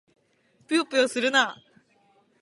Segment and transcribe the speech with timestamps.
[0.67, 1.61] ぷよぷよするな！